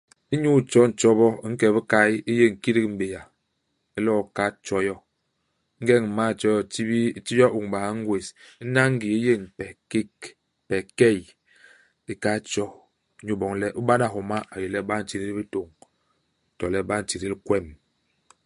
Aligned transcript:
Inyu 0.33 0.51
itjo 0.61 0.81
ntjobo, 0.89 1.27
u 1.45 1.47
nke 1.51 1.65
i 1.69 1.73
bikay, 1.75 2.11
u 2.29 2.31
yéñ 2.39 2.53
kidik 2.61 2.85
i 2.87 2.91
m'béa. 2.93 3.21
U 3.97 3.99
lo'o 4.05 4.19
u 4.23 4.27
kahal 4.35 4.53
tjo 4.65 4.77
yo. 4.87 4.95
Ingeñ 5.79 6.01
u 6.07 6.11
m'mal 6.11 6.31
tjo 6.39 6.47
yo, 6.55 6.59
u 6.63 6.67
tibil 6.73 7.05
u 7.17 7.19
ti 7.25 7.33
yo 7.39 7.47
ôngba 7.57 7.79
u 7.91 7.93
ngwés, 7.99 8.27
hana 8.59 8.81
i 8.87 8.91
ngii, 8.93 9.15
u 9.19 9.23
yéñ 9.27 9.41
pes 9.57 9.71
i 9.73 9.77
kék, 9.91 10.13
pes 10.67 10.79
i 10.83 10.89
key. 10.97 11.19
U 12.11 12.13
kahal 12.23 12.41
tjo, 12.51 12.65
inyu 13.21 13.33
iboñ 13.37 13.53
le 13.61 13.67
u 13.79 13.81
bana 13.87 14.05
ihoma 14.09 14.37
a 14.53 14.55
yé 14.61 14.67
le 14.73 14.79
u 14.83 14.87
ba 14.89 14.95
u 14.99 15.01
ntidil 15.03 15.31
bitôñ, 15.37 15.69
to 16.57 16.63
le 16.73 16.79
u 16.83 16.87
ba 16.89 16.95
u 16.99 17.01
ntidil 17.03 17.35
kwem. 17.47 17.65